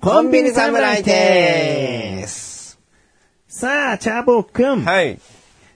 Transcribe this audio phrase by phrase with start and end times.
[0.00, 2.78] コンビニ侍です。
[3.48, 4.84] さあ、チャボくん。
[4.84, 5.18] はい。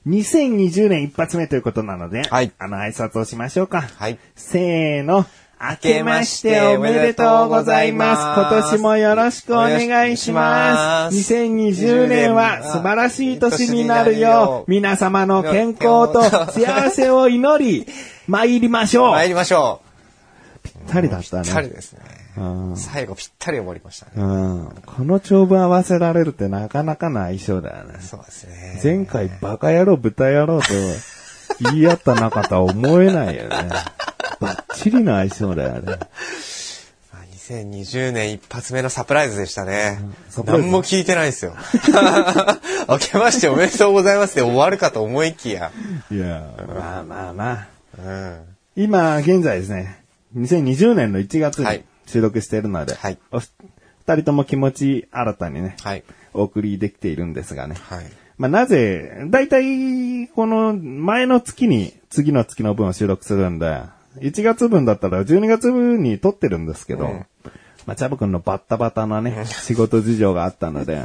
[0.07, 3.81] 2020年一発目ということなので、はいあの挨拶をしましょうか。
[3.81, 4.19] はい。
[4.37, 5.27] せーの。
[5.61, 8.23] 明けましておめでとうございます。
[8.41, 11.17] 今年もよろしくお願いします。
[11.17, 17.87] 2020年は素晴らしい年になるよう、皆様の健康と幸せを祈り、
[18.29, 19.11] 参りましょう。
[19.13, 19.92] 参りましょぴ
[20.93, 21.43] ったりだったう。
[21.45, 21.75] ぴったりね。
[21.75, 22.01] ですね。
[22.37, 24.13] うん最後ぴったり終わりましたね。
[24.17, 27.99] うんこの長文合わせられるってなかなかな相性だよね。
[28.01, 28.81] そうですね。
[28.83, 30.67] 前回バカ野郎豚野郎と
[31.61, 33.69] 言い合った仲とは思えないよね。
[34.41, 35.99] バッチリの相性だよね。
[37.13, 40.01] あ2020年一発目のサプライズでしたね。
[40.29, 41.55] サプライズ何も聞いてないですよ。
[42.89, 45.71] 明けましておめでとうございますで終わるかと思いきや。
[46.11, 47.67] いや、まあまあまあ。
[47.99, 48.41] うん。
[48.75, 50.02] 今、現在ですね、
[50.37, 56.03] 2020年の1月にはい収録しているので、はいお二人とも気持ち新たにね、はい。
[56.35, 57.77] お送りできているんですがね。
[57.81, 58.05] はい。
[58.37, 63.83] まあなぜ、だいたいこの前の月に次の月の分を収録するんで、
[64.19, 67.27] 1月分だったら12月分に撮ってるんですけど、うん
[67.87, 71.03] まあチャボくんのバッタバタなね、仕事事情があったので、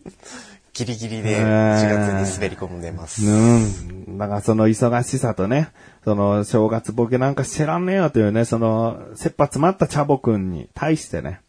[0.84, 3.26] ギリギリで1月に滑り込んでます。
[3.26, 4.18] うん。
[4.18, 5.68] だからその忙しさとね、
[6.04, 11.40] その正月ボケなんか知らねえよというね、その切羽詰まったチャボくんに対してね、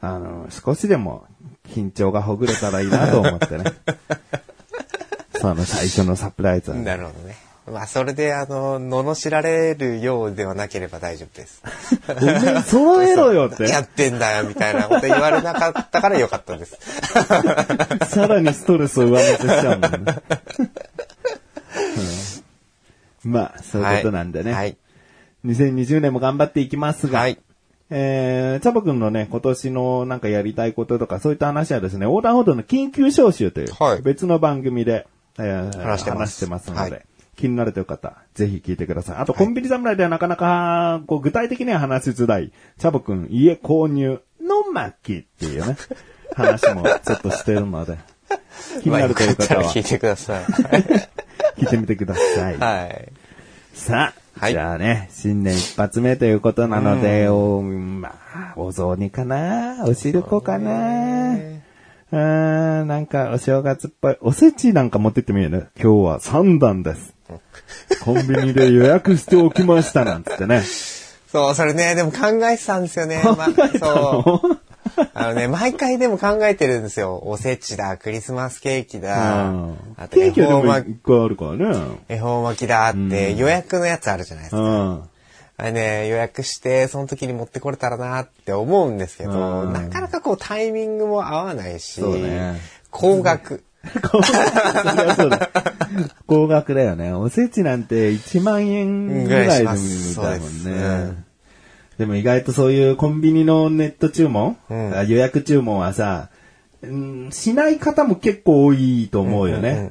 [0.00, 1.26] あの、少しでも
[1.68, 3.64] 緊張がほぐれたらいいなと思ってね。
[5.40, 7.34] その最初のサプライズはねなるほどね。
[7.66, 11.62] まあ、それで、あの、罵られるようではなければ大丈夫です。
[12.08, 13.68] おめえ揃えろよって。
[13.68, 16.78] やってんだよ、みたいなこと言われなかったからよかったです。
[18.08, 20.14] さらにストレスを上乗せしちゃうもんね。
[23.24, 24.52] うんまあ、そういうことなんでね。
[24.52, 24.76] はい。
[25.44, 27.38] 2020年も頑張っていきますが、はい。
[27.90, 35.06] えー、チャボくんのね、今年のなんかやりたいこととか、そういった話はですね、横断歩道の緊急招集という、はい別の番組で、
[35.38, 37.06] えー話してます話してますので、はい
[37.40, 39.16] 気になるという方、ぜひ聞いてください。
[39.16, 45.76] あと、コンビニ侍ではなかなか、こう、具体的には話しづらい、チャボくん家購入の巻っていうね、
[46.36, 47.98] 話もちょっとしてるので、
[48.82, 50.44] 気にまあ、なるとよかいう方は聞い、てください。
[51.58, 52.58] 聞いてみてください。
[52.58, 53.12] はい。
[53.72, 59.84] さあ、はいじゃあね、新年一発目ということなので、おまあ、お雑煮かな？
[59.86, 61.34] お汁粉かな？
[62.12, 64.16] うーん、なんかお正月っぽい。
[64.20, 65.68] おせちなんか持ってってみるね。
[65.80, 67.14] 今日は三段です。
[68.04, 70.62] コンビニで予約しておきましたなんつってね。
[71.30, 73.22] そう、それね、でも考えてたんですよね。
[73.24, 74.60] まあ、そう。
[75.14, 77.20] あのね、毎回でも考えてるんですよ。
[77.24, 82.00] おせちだ、クリスマスケーキだ、うんあとケーキはでも恵方巻一個あるからね。
[82.08, 84.62] 恵方巻きだって、予約のやつあるじゃないですか。
[84.62, 85.02] うん。
[85.56, 92.60] あれね、予約して、その時に持ってこれたらなって思うんですけど、うんなかなかこうタイミングも合わないし、そうね
[92.90, 93.62] 高額。
[94.02, 95.50] 高そりゃそうだ。
[96.30, 97.12] 高額だよね。
[97.12, 100.74] おせちなんて1万円ぐらいだもんねう
[101.12, 101.24] ん。
[101.98, 106.28] でも意外とそういうコンビニのネット注文、うんあ予約注文はさ、
[106.82, 109.90] うんしない方も結構多いと思うよね。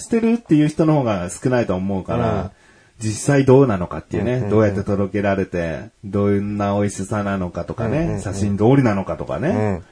[0.00, 2.50] してるっていう人の方が少ないと思うから、うん
[2.98, 9.84] 実際どうなのかっていうね、どうやって届けられて、どんな美味しさなのかとかね、写真通りなのかとかね、うん。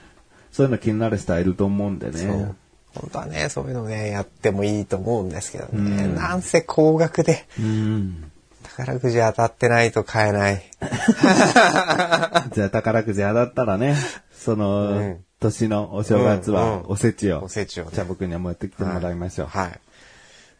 [0.50, 2.54] そういうの気になる人はいると思うんでね。
[2.94, 6.06] 本当はね、そういうのね、やってもいいと思うんですけどね。
[6.06, 8.30] なんせ高額で、うん
[8.76, 10.62] 宝くじ当たってないと買えない。
[12.52, 13.96] じゃあ宝くじ当たったらね、
[14.36, 19.46] その、うん年のお正月はうんうんおせちを、おせちをね茶僕には持ってきてもらいましょう。
[19.48, 19.80] はい。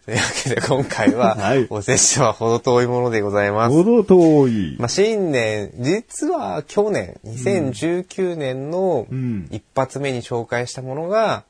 [0.05, 3.73] というわけで今回は、はいおせちは程遠いものでございます。
[3.73, 4.77] ほど遠い。
[4.79, 11.45] まあ、新年、実は去年、2019年のうん一発目に紹介したものが、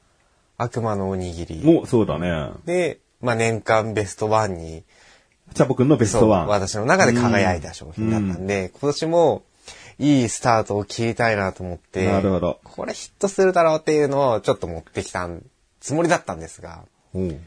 [0.65, 1.65] 悪魔のおにぎり。
[1.65, 2.51] もう、そうだね。
[2.65, 4.85] で、まあ、年間ベストワンに、
[5.55, 6.47] 茶僕のベストワン。
[6.49, 9.43] 私の中で輝いた商品だったんで、今年も
[9.99, 15.29] いいスタートを切りたいなと思って、なるほどこれヒットするだろうっていうのをちょっと持ってきた
[15.81, 16.85] つもりだったんですが、
[17.15, 17.47] うん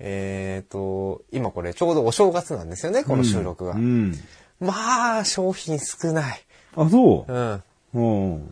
[0.00, 3.72] えっ、と、今これちょうどお正月なんですよね、この収録が。
[3.72, 4.14] うん。
[4.60, 6.40] まあ、商品少ない。
[6.76, 7.52] あ、そうん。
[7.54, 7.62] う。
[7.94, 8.50] うん。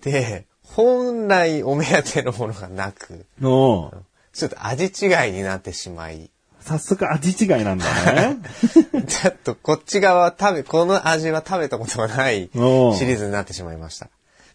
[0.00, 6.30] で、本来お目当てのものがなく、おうちょっと味違いになってしまい、
[6.60, 8.36] 早速味違いなんだね。
[9.08, 14.08] ちょっとこっち側食べ、この味は食べたことがないシリーズになってしまいました。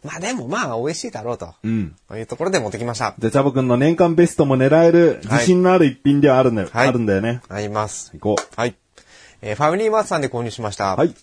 [0.04, 1.54] まあでもまあ美味しいだろうと。
[1.64, 1.96] うん。
[2.10, 3.16] というところで持ってきました。
[3.18, 6.70] じゃあ、チャボくんの年間ベストも狙える自信のある一品ではあるんだよ。
[6.72, 7.42] はいあるんだよね。
[7.48, 8.12] あります。
[8.14, 8.76] 行こはい。
[9.42, 10.94] えーファミリーマートさんで購入しました。
[10.94, 10.98] う。
[10.98, 11.16] はい。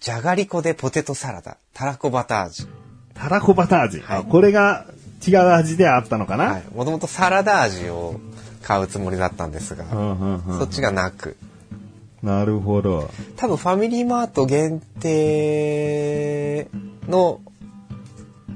[0.00, 2.66] じゃがりこでポテトサラダ、たらこバター味。
[3.20, 4.00] たらこバター味。
[4.00, 4.86] はいあこれが
[5.26, 6.64] 違う味であったのかな、はい。
[6.74, 8.18] もともとサラダ味を
[8.62, 11.36] 買うつもりだったんですが、うんうんうんそっちがなく。
[12.22, 13.10] なるほど。
[13.36, 16.68] 多分ファミリーマート限定
[17.08, 17.40] の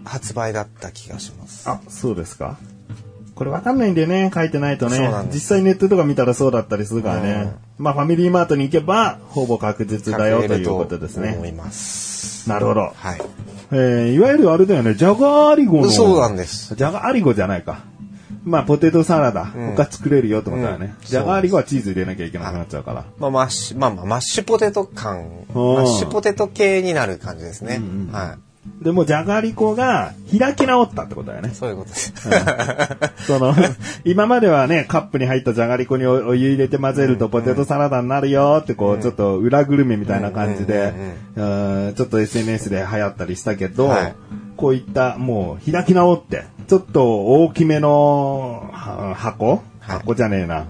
[0.04, 1.68] 発売だった気がします。
[1.68, 2.58] あ、そうですか。
[3.34, 7.52] これわかんないんだよね、書いてないとね実際ネットとか見たらそうだったりするからね。
[7.78, 11.34] まあ、ファミリーマートに行けば、ほぼ確実だよということですね。
[11.34, 12.13] 思います。
[12.48, 12.80] なるほど。
[12.80, 13.20] はい。
[13.72, 15.90] えー、いわゆるあれだよね、じゃがアリゴの。
[15.90, 16.74] そうなんです。
[16.74, 17.84] じゃがアリゴじゃないか。
[18.44, 20.94] まあ、ポテトサラダ、ん他作れるよってことだよね。
[21.00, 23.04] うんじゃがアリゴはチーズ入れなきゃいけなくなっちゃうから。
[23.18, 27.76] まあ、マッシュ、まあまあ、マッシュポテト感、マッシュポテト系になる感じですね。
[27.76, 28.36] うんうんは
[28.80, 31.54] でも、ジャガリコが開き直ったってことだよねい。。
[31.54, 32.12] そういうことです。
[33.26, 33.54] その、
[34.04, 40.92] 今まではね、カップに入ったじゃがりこにおお湯入れて混ぜるとポテトサラダになるよってこう、ちょっと裏グルメみたいな感じで、
[41.36, 44.14] うんちょっと SNS で流行ったりしたけど、はい
[44.56, 50.66] こういったもう開き直って、ちょっと大きめのは箱、はい箱じゃねえな。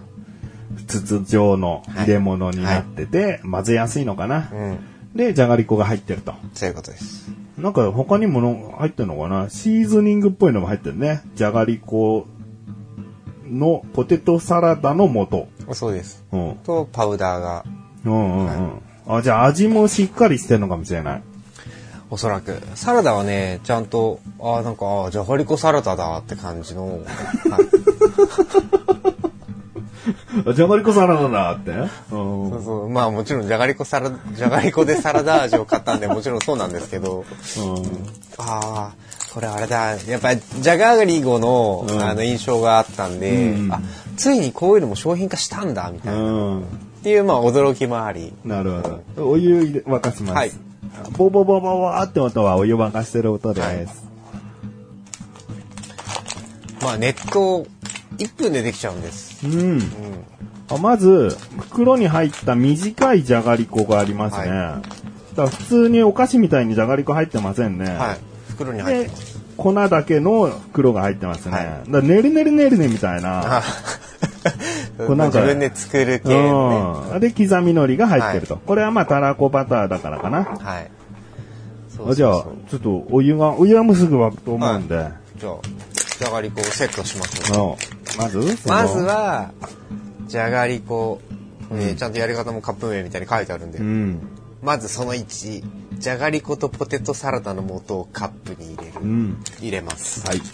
[0.87, 4.49] 筒状の入れ物になってて、混ぜやすいのかな。
[4.53, 4.79] うん。
[5.15, 6.35] で、じゃがりこが入ってると。
[6.53, 7.44] そういうことです。
[7.59, 9.49] なんか他にもの入ってるのかな？
[9.49, 11.23] シーズニングっぽいのも入ってるね。
[11.35, 12.27] じゃがりこ
[13.49, 15.49] のポテトサラダの素。
[15.75, 16.25] そうです。
[16.33, 16.57] うん。
[16.65, 17.65] と、パウダーが、
[18.05, 18.83] うんうんうん。
[19.07, 21.23] あ、じゃあ味もしっかりしてるのかもしれない。
[22.11, 22.61] おそらく。
[22.75, 27.01] サラダはね、ちゃんと、ああ、なんか、ああ、じゃがりこサラダだって感じの、はい
[27.51, 27.59] あ
[30.55, 31.71] じゃがりこサラダだって？
[31.71, 32.91] うんそうそう。
[32.91, 37.25] まあもちろん、じゃがりこサラ、じゃがりこでサラダ味を買ったんで、もちろんそうなんですけど、
[38.39, 38.93] ああ、
[39.33, 39.97] これあれだ。
[40.07, 43.81] やっぱり、じゃがりこの、うんあの、印象があったんで、うんあ、
[44.17, 46.19] ついにこういうのも商品化したんだ、みたいな。
[46.21, 46.61] うん。
[46.61, 46.63] っ
[47.03, 48.33] ていう、まあ、驚きもあり。
[48.45, 49.31] なるほど。
[49.31, 50.35] お湯入れ沸かします。
[50.35, 50.53] はい
[51.19, 54.05] ボボボボボーって音はお湯沸かしてる音です。
[56.81, 57.67] まあ、熱湯、
[58.19, 59.47] 1分でできちゃうんです。
[59.47, 59.53] うん。
[59.53, 59.83] うん。
[60.71, 64.51] あまず、袋に入った短いじゃがりこがありますね。
[64.51, 64.83] は
[65.37, 67.91] だから普通にお菓子みたいにじゃがりこ入ってませんね。
[67.91, 68.19] はい。
[68.51, 71.57] 袋に入ってでます。、粉だけの袋が入ってますね。
[71.57, 73.59] はいだねるねるねるねみたいな。
[73.59, 73.63] あ
[74.97, 77.15] これなんか自分で作る系のね。
[77.15, 77.21] うん。
[77.21, 78.57] で、刻み海苔が入ってると。
[78.57, 80.45] これはまあ、たらこバターだからかな。
[80.45, 80.91] はい。
[81.89, 85.09] そうそうそうあじゃあ、ちょっとお湯が、お湯はもうすぐ沸くと思うんで。
[85.37, 85.55] じゃあ、
[86.19, 87.73] じゃがりこをセットしましょう。
[87.73, 88.39] うんまず
[88.69, 89.51] まずは、
[90.29, 91.21] じゃがりこ、
[91.73, 94.21] えーちゃんとやり方もカップ麺みたいに書いてあるんで、うん。
[94.63, 95.65] まずその1、
[95.99, 99.01] じゃがりことポテトサラダの素をカップに入れる。
[99.01, 99.43] うん。
[99.59, 100.25] 入れます。
[100.29, 100.39] はい。
[100.39, 100.45] こ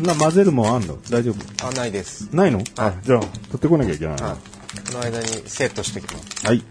[0.00, 0.96] な、混ぜるもんあんの？
[1.10, 1.68] 大丈夫？
[1.68, 2.34] あ、ないです。
[2.34, 2.64] ないの？
[2.78, 4.28] あ、じゃあ、取ってこなきゃいけないな。
[4.28, 4.36] はい。
[4.36, 6.46] この間にセットしておきます。
[6.46, 6.64] はい。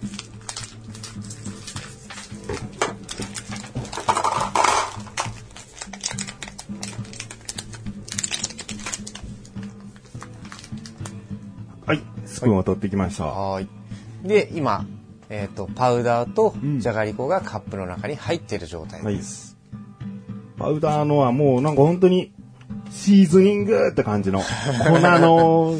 [12.43, 12.49] はい。
[12.49, 13.25] スプーンを取ってきました。
[13.25, 13.67] はーい。
[14.27, 14.85] で、今、
[15.29, 19.57] えっ、と、パウダーとうんじゃがりこがカップの中に入っている状態です。
[20.57, 22.31] パウダーのはもうなんか本当に
[22.91, 24.39] シーズニングって感じの
[24.87, 25.75] 粉の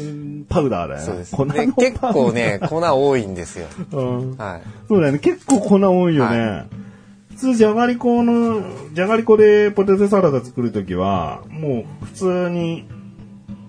[0.48, 1.06] パウダーだよね。
[1.06, 1.36] そうです。
[1.36, 3.66] 粉のパウダーで結構ね、粉多いんですよ。
[3.92, 4.36] うん。
[4.36, 4.62] はい。
[4.88, 5.18] そうだよね。
[5.20, 6.40] 結構粉多いよね。
[6.40, 6.66] は
[7.30, 12.86] 普通、じゃがりこの、じゃがりこでポテトサラダ作るときは、もう普通に、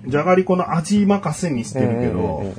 [0.07, 2.53] じゃがりこの味任せにしてるけど、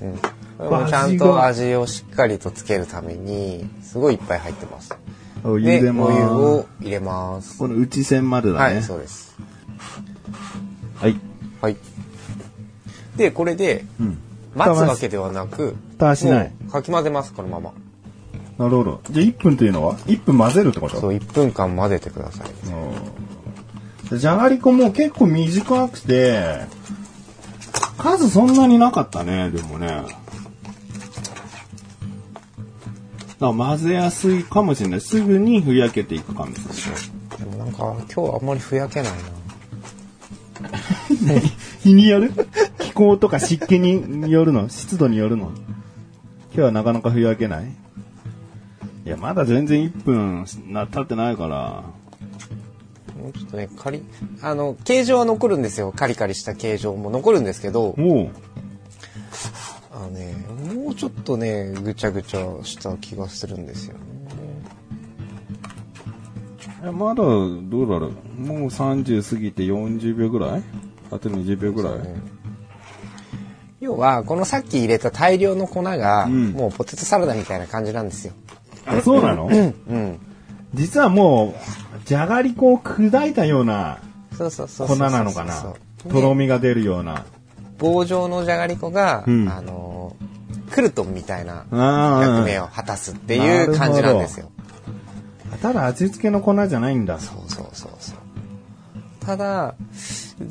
[0.88, 4.96] ちゃんと味をしっかりとつけるために、すごいいっぱい入ってます。
[5.44, 7.58] お湯で、もお湯を入れます。
[7.58, 8.74] この内線までだね。
[8.74, 9.36] はい、そうです。
[10.96, 11.20] はい。
[11.60, 11.76] はい。
[13.16, 14.18] で、これで、うん。
[14.54, 17.72] 待つわけではなく、蓋しないかき混ぜます、このまま。
[18.58, 19.00] なるほど。
[19.10, 24.18] じゃあ1分というのは ?1 分混ぜるってことそう、1分間混ぜてください。
[24.18, 26.60] じゃがりこも結構短くて、
[27.96, 29.86] 数そんなになかったね、でもね。
[29.86, 30.08] だか
[33.38, 35.00] ら混ぜやすいかもしれない。
[35.00, 37.16] すぐにふやけていく感じですね。
[37.38, 39.18] でもなんか、今日はあんまりふやけないな。
[41.80, 42.32] 日による？
[42.78, 44.68] 気候とか湿気によるの？
[44.68, 45.50] 湿度によるの？
[46.52, 47.66] 今日はなかなかふやけない？
[49.04, 51.84] いや、まだ全然1分な経ってないから。
[53.32, 54.02] ちょっとね、カリ、
[54.42, 55.92] あの、形状は残るんですよ。
[55.92, 57.94] カリカリした形状も残るんですけど。
[59.92, 60.34] あのね、
[60.74, 64.00] もうちょっとね、ぐちゃぐちゃした気がするんですよね。
[66.84, 68.40] えまだ、どうだろう？
[68.40, 70.62] もう30過ぎて40秒ぐらい？
[71.10, 72.16] あと20秒ぐらい、ね
[73.80, 78.34] 要は、このさっき入れた大量の粉が、んもうポテトサラダみたいな感じなんですよ。
[78.84, 79.46] あ、そうなの？
[79.46, 80.20] うん。
[80.74, 83.98] 実はもう、じゃがりこを砕いたような
[84.36, 85.74] そうそうそう粉なのかな？
[86.08, 87.24] とろみが出るような。
[87.78, 94.50] 棒状のじゃがりこが、うんあのー、クルトンみたいなあ役目を果たすっていう感じなんですよ。
[95.62, 97.18] ただ味付けの粉じゃないんだ。
[97.18, 98.16] そうそうそうそう。
[99.20, 99.74] ただ、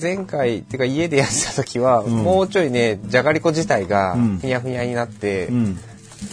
[0.01, 5.79] 前回、っていうか家でやってた時は、もうちょいね、じゃがりこ自体がうんふにゃふにゃになって、うん。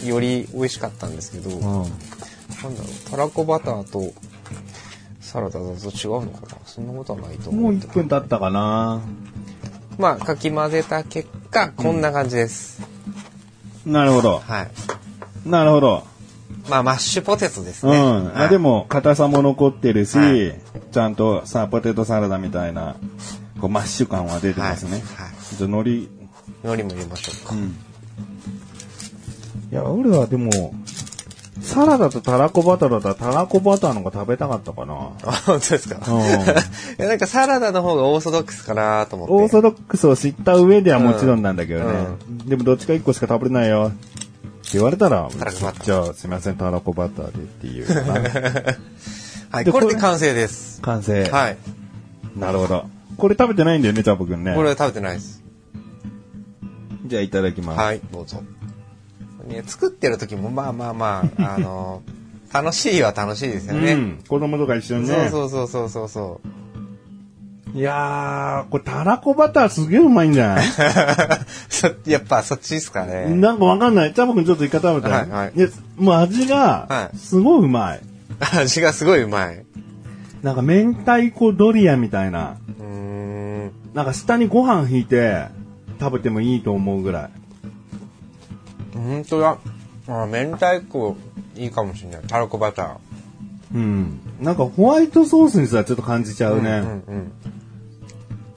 [0.05, 1.85] より美味しかったんですけど、
[2.63, 2.87] なんだうん。
[2.87, 4.13] ろう、たらこバターと
[5.21, 7.75] サラダだと違うのかなそんなことはないと思もうう。
[7.77, 9.01] 1分経ったかな。
[9.97, 12.81] まあ、かき混ぜた結果、こんな感じです。
[13.85, 14.39] なるほど。
[14.39, 15.49] はい。
[15.49, 16.03] なるほど。
[16.69, 17.91] まあ、マッシュポテトですね。
[17.91, 18.27] うん。
[18.29, 20.59] あはいでも、硬さも残ってるし、はい
[20.91, 22.95] ちゃんとさ、ポテトサラダみたいな、
[23.59, 24.91] こう、マッシュ感は出てますね。
[24.91, 26.07] はいはいじゃあ、海苔、海
[26.63, 27.55] 苔も入れましょうか。
[29.71, 30.73] いや、俺はでも、
[31.61, 34.93] サラダとたらこバターだったら、たらこバターの方が食べたかったかな。
[35.23, 35.99] あ、本当ですか。
[36.11, 36.25] うん い
[36.97, 39.33] や、なんかサラダの方がオーソドックスかなと思って。
[39.33, 42.07] オーソドックスを知った上ではもちろんなんだけどね。
[42.45, 43.91] でもどっちか1個しか食べれないよ。
[43.93, 47.85] って言われたら、たらこバターじゃあすみません、たらこバターでっていう。
[49.51, 50.81] はい、でこれこれで完成です。
[50.81, 51.29] 完成。
[51.29, 51.57] はい。
[52.35, 52.85] なるほど。
[53.17, 54.55] これ食べてないんだよね、チャボくんね。
[54.55, 55.43] これは食べてないです。
[57.05, 57.79] じゃあいただきます。
[57.79, 58.41] はい、どうぞ。
[59.47, 62.01] ね、作ってる時もまあまあまあ、 あの、
[62.53, 63.93] 楽しいは楽しいですよね。
[63.93, 64.19] うん。
[64.27, 65.29] 子供とか一緒にね。
[65.31, 66.47] そうそうそうそうそうそう。
[67.77, 70.65] いやー、これたらこバターすげえうまいんじゃない？
[71.69, 73.25] そやっぱそっちですかね。
[73.35, 74.13] なんかわかんない。
[74.13, 75.11] チャボくんちょっと一回食べて。
[75.11, 78.01] はいはいやもう味はが、いすごいうまい。
[78.59, 79.65] 味がすごいうまい。
[80.43, 82.57] なんか明太子ドリアみたいな。
[82.79, 83.71] うーん。
[83.95, 85.45] なんか下にご飯引いて
[85.99, 87.29] 食べてもいいと思うぐらい。
[89.03, 89.57] 本当だ。
[90.07, 91.15] あ、明太子
[91.55, 92.21] いいかもしれない。
[92.27, 92.97] たらこバター。
[93.75, 94.19] うん。
[94.41, 96.69] なんかホワイトソースにさ、ちょっと感じちゃうね。
[96.69, 97.31] うんうん。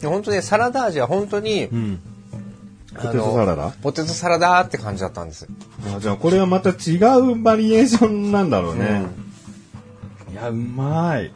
[0.01, 2.01] で本当ね、サラダ味は本当に、うん。
[2.95, 3.65] あポテトサラダ？
[3.67, 5.47] のポテトサラダって感じだったんです。
[5.95, 9.07] あじゃあこれはまた違うバリエーションなんだろうね。
[10.33, 11.31] いや、うまい。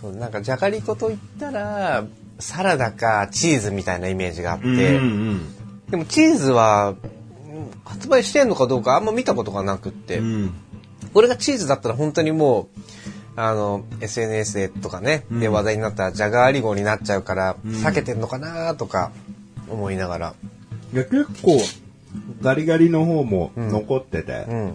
[0.00, 2.04] そうなんかじゃがりこと言ったら、
[2.38, 4.76] サラダかチーズみたいなイメージがあって、うんう
[5.34, 5.54] ん
[5.90, 7.15] でもチーズは、うん
[7.86, 10.54] 発売してんのかどうかあんま見たことがなくって、うん。
[11.14, 12.80] これがチーズだったら本当にもう、
[13.36, 19.12] あの、SNS でとかね、で話題になったじゃがりごになっちゃうから、避けてんのかなとか
[19.68, 20.34] 思いながら。
[20.92, 21.58] いや、結構、
[22.42, 24.46] ガリガリの方も残ってて。
[24.48, 24.74] うん。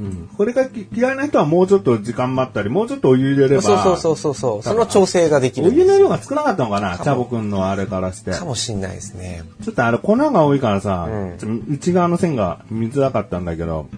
[0.00, 0.30] うん。
[0.36, 3.62] これがき嫌いな人はもうちょっと時間待ったり、もうちょっとお湯入れれば。
[3.62, 4.62] そうそうそうそうそう。
[4.62, 8.32] その調整ができるおんですよ湯の量が少なかったのかなチャボくんのあれからして。
[8.32, 9.42] かもしんないですね。
[9.62, 13.88] ちょっとあれ粉が多いからさ、うん内側の線が見づらかったんだけど、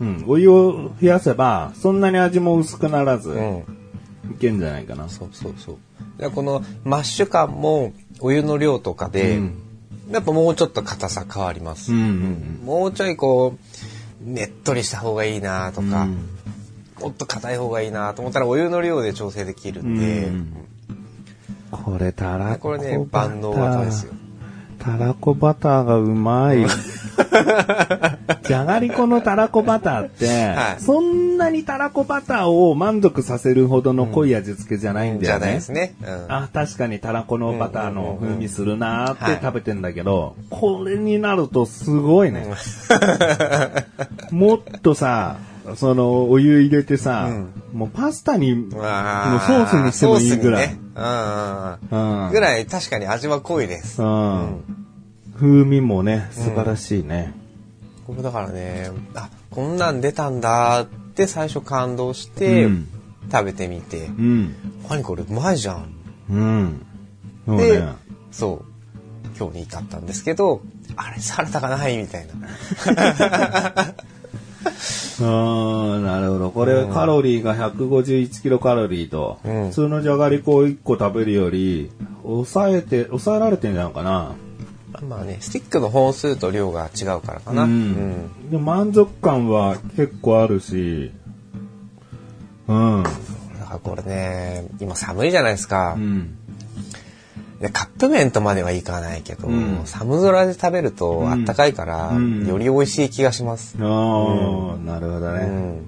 [0.00, 3.64] うん、お湯を増やせば、そんなに味も薄くならず、うん。
[4.32, 5.08] いけんじゃないかな。
[5.08, 5.76] そうそうそう。
[6.20, 9.62] でこのマッシュ感もお湯の量とかで、うん
[10.10, 11.92] やっぱもうちょっと硬さ変わります。
[11.92, 13.58] うんうんもうちょいこう、
[14.20, 16.28] ねっとりした方がいいなとか、うん。
[17.00, 20.52] もっと硬い方がいいなと思ったらお湯の量で調整できるんで、うん。
[21.70, 24.12] これたらここれね、万能技ですよ。
[24.78, 26.64] たらこバターがうまい。
[28.42, 35.46] じゃがりこのたらこバターって、はいそんなにたらこバターを満足させるほどの濃い味付けじゃないんだじゃよね。
[35.46, 35.94] ないですね。
[36.02, 42.46] うんあ、確かにたらこのバターの風味するなーっはいて食べてんだけど、これになるとすごいね。
[44.30, 45.36] もっとさ、
[45.76, 47.28] その、お湯入れてさ、
[47.72, 50.68] もうパスタに、もうソあースにしてもいいぐらい。
[50.68, 50.78] ね
[51.90, 54.02] うんぐらい確かに味は濃いです。
[54.02, 54.64] うん
[55.38, 57.32] 風味もね、素晴らしいね。
[58.06, 62.88] これだからね、あ、こんなん出たんだって最初感動して、うん
[63.30, 64.54] 食べてみて、うん。
[64.88, 65.92] 何これうまいじゃん。
[66.30, 66.86] うん。
[67.46, 67.88] そうでね。、
[68.30, 70.62] そう、今日に至ったんですけど、
[70.96, 72.34] あれサラダがないみたいな。
[75.20, 76.50] ああ、なるほど。
[76.50, 81.90] これ、カロリーが151キロカロリーと、うん普通のじゃがりこを1個食べるより、
[82.22, 84.34] 抑えて、抑えられてんじゃないかな。
[85.08, 87.64] まあね、スティックの本数と量が違うからかな。
[87.64, 91.12] うんうんでも満足感は結構あるし、
[92.66, 93.02] うん。
[93.02, 93.14] だか
[93.70, 95.94] らあこれね、今寒いじゃないですか。
[95.96, 96.37] うん。
[97.60, 103.76] でカップ麺とまではいかないけど、うん寒空で食べるとあったかいから、うんより美味しい気がします。
[103.80, 105.44] ああ、なるほどね。
[105.44, 105.86] うん。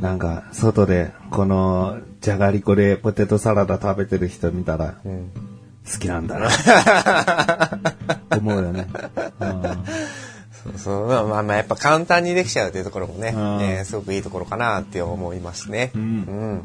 [0.00, 5.30] なんか、外で、この、じゃがりこでポテトサラダ食べてる人見たら、うん
[5.90, 6.48] 好きなんだな。
[8.38, 8.86] 思うよね。
[9.40, 9.62] うん
[10.62, 11.06] そうそう。
[11.08, 15.90] まあまあまあ、やっぱ簡単にできちゃうというところもね、うんえーすごくいいところかなって思いますね。
[15.94, 16.62] うんうん。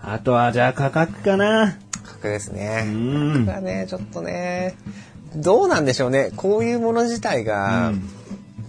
[0.00, 1.76] あとは、じゃあ価格かな。
[2.10, 2.84] 価格ですね。
[3.46, 4.76] 格はね、ちょっとね、
[5.36, 6.32] どうなんでしょうね。
[6.36, 8.08] こういうもの自体が、うん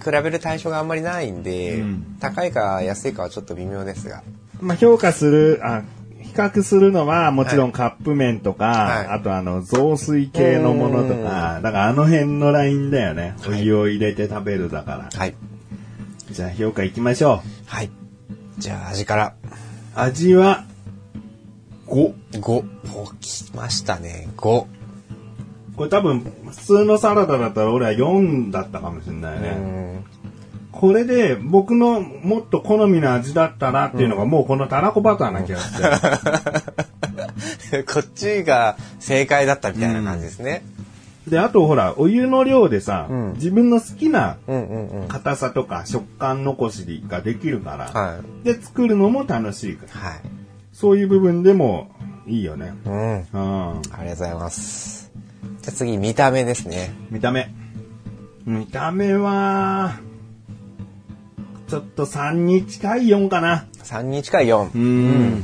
[0.04, 4.24] 比べる対象があんまりないんで、うん高いか安いかはちょっと微妙ですが。
[4.60, 5.84] まあ、評価する、あ、
[6.20, 13.36] 比較するのは、もちろんカップ麺とか、はいあとあの、雑炊系のものとか、だからあの辺のラインだよね。
[13.48, 15.10] お湯を入れて食べるだから。
[15.14, 15.36] はい。
[16.32, 17.48] じゃあ評価いきましょう。
[17.68, 17.92] はい。
[18.58, 19.36] じゃあ味から。
[19.94, 20.66] 味は、
[21.92, 22.14] 5。
[22.40, 22.64] 5。
[22.96, 24.30] お、きましたね。
[24.38, 24.66] 5。
[25.76, 29.50] これ多分、普通のサラダだったら俺は4だったかもしれないうね。
[29.50, 30.06] ん。
[30.72, 35.78] これで僕のもっと好みの味だったなっていうのがもうこのたらこバターな気がし
[37.70, 37.84] て。
[37.92, 40.64] こっちが正解だったみたいな感じですね。
[41.28, 44.38] で、あとほら、お湯の量でさ、うん自分の好きな。
[45.08, 48.46] 硬さとか食感残しができるから、はい。
[48.46, 50.10] で、作るのも楽しいから。
[50.10, 50.41] はい。
[50.82, 51.92] そういう部分でも
[52.26, 52.74] いいよね。
[52.86, 52.94] うん。
[52.94, 53.26] うん。
[53.34, 55.12] ありがとうございます。
[55.62, 56.92] じゃあ次、見た目ですね。
[57.12, 57.54] 見た目。
[58.48, 60.00] 見た目は、
[61.68, 63.68] ちょっと3に近い4かな。
[63.84, 64.72] 3に近い4。
[64.74, 65.44] うん。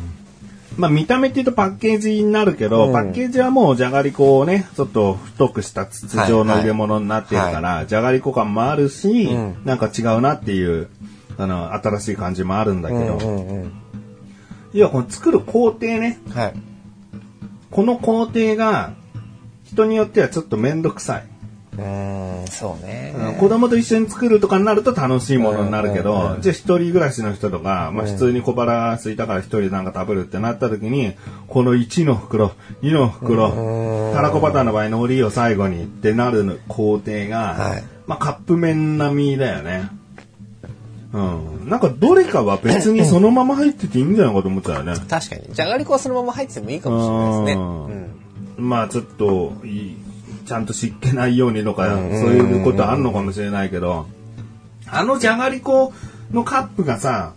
[0.75, 10.89] まあ見た目って言うとパッケージになるけど、うんパッケージはもうじゃがりこをね、ちょっと太くした筒状の入れ物になってるから、じゃがりこ感もあるし、うんなんか違うなっていう、
[11.37, 13.71] あの、新しい感じもあるんだけど、うんうんうん。
[14.77, 16.53] いや、この作る工程ね、はい。
[17.71, 18.93] この工程が、
[19.63, 21.25] 人によってはちょっとめんどくさい。
[21.77, 23.15] うーん、そうね。
[23.17, 31.13] うん子供と一緒に作るとかになると楽しいものになるけど、うんうんうんじゃあ一人暮らしの人とか、まあ普通に小腹空いたから一人なんか食べるってなった時に、
[31.47, 32.51] この1の袋、
[32.83, 39.89] 2の袋、たらこバターの場合の海苔を最後にってなる工程が、はいまあカップ麺並みだよね。
[41.13, 41.69] うん。
[41.69, 44.99] なんかどれかは別にそのまま入ってていいんじゃないかと思っちゃうよね。
[45.09, 45.53] 確かに。
[45.53, 48.13] じゃがりこはそのまま入っててもいいかもしれないですね。
[48.57, 48.69] うん。
[48.69, 49.53] まあちょっと
[50.45, 54.07] ちゃんと湿気ないようにとか、そういうことあんのかもしれないけど、
[54.89, 55.93] あのじゃがりこ
[56.31, 57.33] のカップがさ、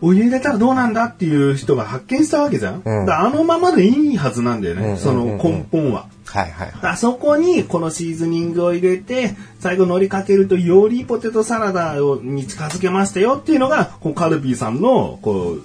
[0.00, 2.82] お湯入れたらどうなんだっていう人が発見したわけじゃん。
[2.82, 6.06] だからあのままでいいはずなんだよね、その根本は。
[6.32, 6.90] はいはいはい。
[6.92, 15.58] あそこにこのシーズニングを入れて、最後乗りかけるとよりポテトサラダをに近づけましたよっていうのが、こうカルビーさんの、こ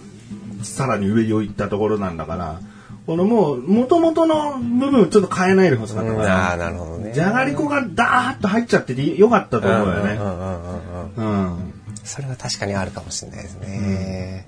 [0.62, 2.60] う、さらに上を行ったところなんだから、
[3.06, 7.14] このもう、元々の部分をちょっと変えないでほしかったかああ、ら、なるほどね。
[7.14, 10.14] じゃがりこがダーッと入っちゃっててよかったと思うよね。
[10.14, 11.52] うんうんうんうんうん。
[11.54, 11.74] うん。
[12.04, 14.46] それは確かにあるかもしれないですね。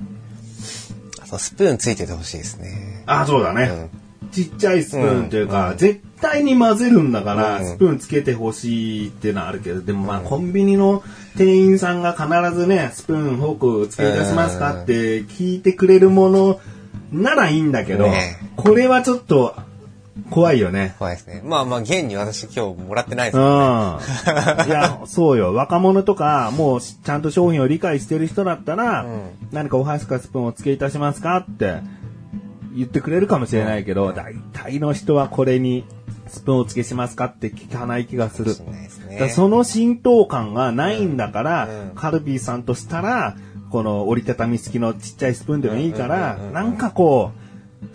[1.21, 3.03] あと、スプーンついててほしいですね。
[3.05, 3.89] あ、そうだね。
[4.34, 11.03] ちっちゃいスプーンというか、絶対に混ぜるんだから、うんスプーンつけてほしいっていうのはあるけど、でもまあ、コンビニの
[11.38, 12.27] 店員さんが必
[12.58, 16.60] ずね、スプーン、フォークつけ出しますかって聞いてくれるもの
[17.12, 19.55] ならいいんだけど、ねこれはちょっと
[20.29, 20.95] 怖いよね。
[20.99, 21.41] 怖いですね。
[21.43, 23.43] まあまあ、現に私今日もらってないですうん。
[23.43, 24.67] いもんね。
[24.69, 25.53] や、そうよ。
[25.53, 29.19] 若者とか、もうちゃんと商品を理解してる人だったら、うん
[29.51, 31.77] 何かお箸かスプーンを付けいたしますかって
[32.75, 35.86] 言ってくれるかもしれないけど、大体の人はこれに
[36.27, 38.53] スプーンを付けしますかって聞かない気がする。
[38.53, 43.36] しれないですねその浸透感がないんだから、うんカルビーさんとしたら、
[43.71, 47.49] この折りたたみ式のちっちゃいスプーンでもいいから、うんうんうんうんなんかこう、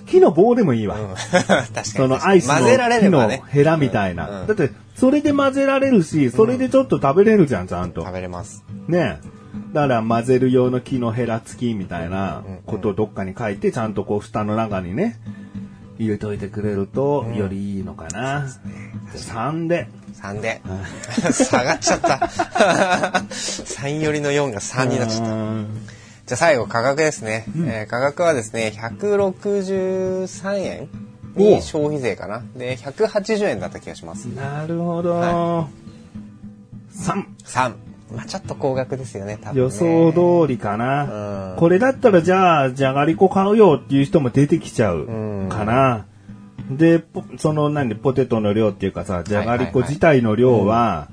[0.06, 0.96] 木の棒でもいいわ。
[1.20, 1.84] 確かに。
[1.84, 3.28] そのアイスの木の。
[3.28, 4.28] ヘラみたいな。
[4.28, 8.12] うんうんだって、それで混ぜられるし、それでちょっと食べれるじゃん、ちゃんと食。
[8.12, 8.64] べれます。
[8.88, 9.18] ね
[9.72, 15.16] だから混ぜる用の木のヘラ付きみたいなことをどっかに書いて、ちゃんとこう蓋の中にね、
[15.98, 18.46] 入れといてくれると、よりいいのかな。
[19.14, 19.88] 3で。
[20.20, 20.60] 3で。
[21.32, 22.16] 下がっちゃった。
[23.30, 25.34] 3よりの4が3になっちゃった。
[25.34, 25.66] うん
[26.26, 27.44] じゃあ最後価格ですね。
[27.66, 30.88] えー価格はですね、163円
[31.36, 32.42] に消費税かな。
[32.56, 34.24] で、180円だった気がします。
[34.26, 35.16] なるほど。
[35.16, 35.68] は
[36.94, 37.26] 3。
[37.44, 37.74] 3。
[38.14, 39.62] まあちょっと高額ですよね、多分、ね。
[39.62, 41.50] 予想通りかな。
[41.52, 45.06] うんこれだったらじゃあ、じゃがりこ買うよっていう人も出てきちゃう
[45.48, 46.06] かな。
[46.70, 51.08] で、ポその何、ポテトの量っていうかさ、じゃがりこ自体の量は、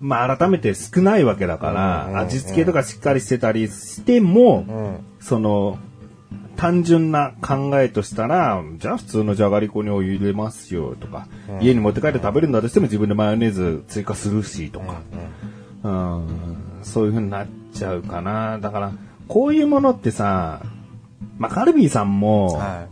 [0.00, 4.96] まあ改めて少ないわけだから、うんうんうん味付けとかしっかりしてたりしても、うん。
[5.20, 5.78] その、
[6.56, 11.26] 単純な考えとしたら、じゃあ普通のじゃがりこにお湯入れますよとか、
[11.60, 18.58] 家に持って帰って食べるんだとしても自分でマヨネーズ追加するしとか、うんそういう風になっちゃうかな。
[18.58, 18.92] だから、
[19.28, 20.62] こういうものってさ、
[21.38, 22.86] まあ、カルビーさんも、は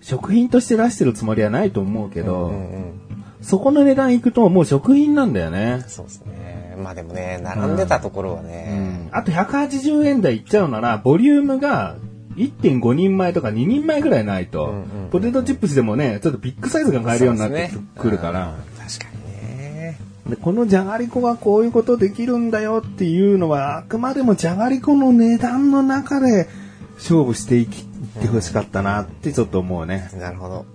[0.00, 2.22] 食品として出してるつもりはないと思うけい。
[2.24, 3.00] ど、うんうん。
[3.42, 5.84] そこの値段いくともう食品なんだよね。
[5.88, 6.76] そうですね。
[6.78, 11.96] まあでもね、並んでたところはね、あと180円台いっちゃうなら、ボリュームが
[12.36, 18.54] 1.5人前とか2人前ぐらいないと、うんうんポテトチップスでもね、ちょっとビッグサイズが買えるようになってくるから。
[20.30, 26.48] でこのじゃがりこがこういうことできるんだよっていうのは、あくまでもじゃがりこの値段の中で
[26.96, 30.10] 勝負していきってほしかったなってちょっと思うね。
[30.14, 30.66] なるほど。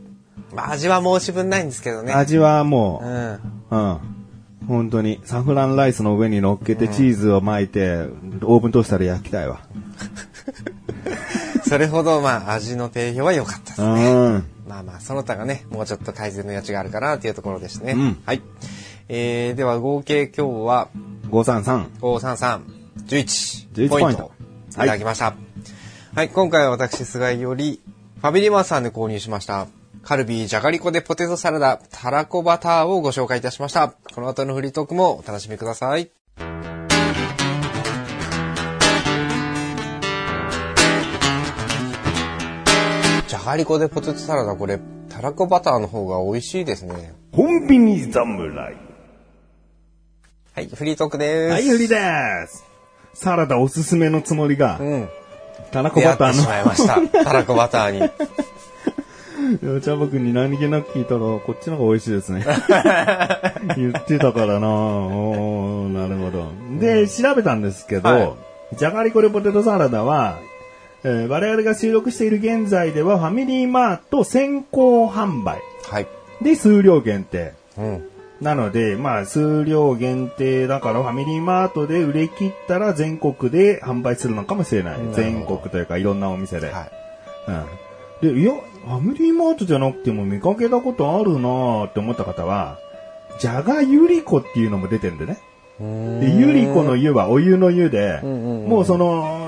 [0.54, 2.13] まあ味は申し分ないんですけどね。
[2.13, 3.91] 味はもう、うん。
[3.91, 4.00] うん。
[4.68, 8.08] 本当に、サフランライスの上に乗っけてチーズを巻いて、
[8.41, 9.62] オーブントースターで焼きたいわ。
[11.68, 14.13] それほどまあ味の定評は良かったですうね。
[14.38, 14.44] ん。
[14.68, 17.94] まあまあ、その他がね、もうちょっと改善の余地があるかなっていうところですね。
[17.94, 18.41] うんはい。
[19.08, 20.89] えー、では合計今日は
[21.30, 22.00] 533。
[22.00, 22.62] 533、
[23.06, 24.32] 11 11ポイントポイント
[24.72, 25.36] いただきました。
[26.15, 27.82] はい、今回は私、菅井より、
[28.22, 29.68] ファミリーマートさんで購入しました。
[30.02, 33.89] カルビーじゃがりこでポテトサラダ、たらこバターをご紹介いたしました。
[33.89, 36.10] この後のフリートークもお楽しみください。
[43.28, 47.13] じゃがりこでポテトサラダ、これ、たらこバターの方が美味しいですね。
[47.32, 48.85] コンビニ侍。
[50.56, 51.52] はい、フリートークです。
[51.52, 51.98] はい、売りで
[52.48, 52.63] す。
[53.13, 55.10] サラダおすすめのつもりが、うん。
[55.74, 57.26] たらこバターってしまいました。
[57.26, 58.00] たらこバターに。
[59.62, 59.82] の。
[59.82, 62.46] 茶葉くんに何気なく聞いたら、こっちの方が美味しいですね。
[63.76, 66.50] 言ってたからなおーなるほど。
[66.80, 68.34] で、調べたんですけど、はい
[68.78, 70.39] じゃがりこでポテトサラダは、
[71.04, 76.08] えー我々が収録している現在ではファミリーマート先行販売はい。
[76.41, 77.54] で数量限定。
[77.78, 78.10] うん。
[78.45, 84.99] なので、まあ、数量限定だから、ファミリーマートで売れ切ったら全国で販売するのかもしれない。
[85.13, 86.69] 全国というか、いろんなお店で。
[86.69, 86.91] はい。
[88.21, 88.36] うん。
[88.36, 92.77] で、いや、ファミリーマートじゃなくても見かけたことあるなーって思った方は、
[93.39, 95.39] じゃがゆりこっていうのも出てるんでね。
[95.79, 99.44] で、ゆりこの湯はお湯の湯で、もうその、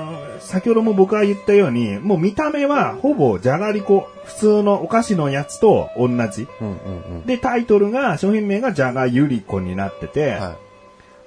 [0.48, 6.48] 先ほども僕が言ったように、もう見た目はほぼじゃがりこ、普通のお菓子のやつと同じ。
[6.60, 7.26] うんうんうん。
[7.26, 10.56] で、タイトルが、商品名がじゃがゆりこになってて、は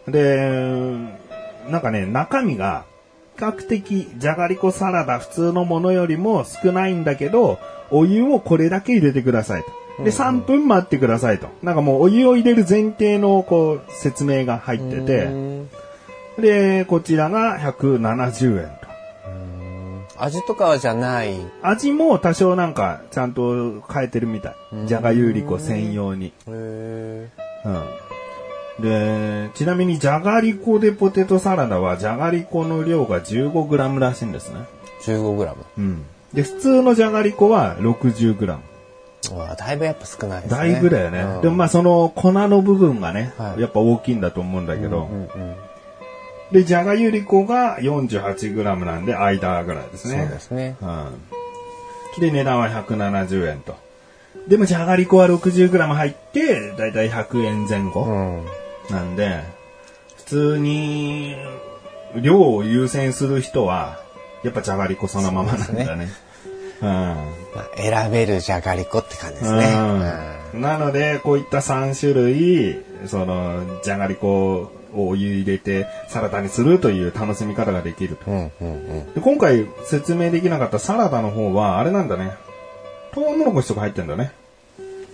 [0.07, 0.49] で、
[1.69, 2.85] なんかね、中身が、
[3.37, 7.59] 比較的、じゃがりこサラダ普通のものよりも少ないんだけど、
[7.91, 9.63] お湯をこれだけ入れてください
[9.97, 10.03] と。
[10.03, 11.47] で、3分待ってくださいと。
[11.61, 15.05] なんかもうお湯を入れる前提の、こう、説明が入ってい。
[15.05, 15.69] て、うん
[16.39, 18.80] で、こちらが170円と。
[20.23, 21.35] 味とかはじゃない。
[21.63, 24.55] 味も多少なんか、ちゃんと変えてるみたい。
[24.85, 26.31] じゃがゆりこ専用に。
[26.47, 27.29] へ
[27.65, 28.83] うん。
[28.83, 34.59] で、ちなみにじゃがりこでポテトサラダはじゃがりこの量が 15g らしいんですね。
[35.05, 35.65] 15グラム。
[35.77, 36.05] うん。
[36.33, 38.59] で、普通のじゃがりこは 60g。
[39.31, 40.57] うわだいぶやっぱ少ないですね。
[40.57, 41.21] だいぶだよね。
[41.21, 45.05] うんでもまあその粉の部分がね、はいやっぱ大きいんだと思うんだけど。
[45.05, 45.55] うんうん。
[46.51, 50.27] で、じゃがゆりこが 48g なんで間ぐらいですそうね。
[50.27, 50.75] ですね。
[50.81, 51.21] うん。
[52.19, 53.75] で、値段は170円と。
[54.47, 58.03] でもじゃがりこは 60g 入って、だいたい100円前後。
[58.03, 58.45] うん。
[58.89, 59.43] なんで、
[60.17, 61.35] 普通に、
[62.15, 63.99] 量を優先する人は、
[64.43, 66.09] やっぱじゃがりこそのままなんだね。
[66.81, 67.21] ま
[67.55, 69.73] あ、選べるじゃがりこって感じですね。
[70.53, 70.61] うん。
[70.61, 78.31] なので、こういった3種類、その、じゃがりこをお湯入れてサラダにするという楽しみ方ができると。
[78.31, 79.13] うんうんうん。
[79.13, 82.33] で今回説明できなかったサラダの方は、あれなんだね。
[83.13, 84.31] トウモロコシとか入ってんだね。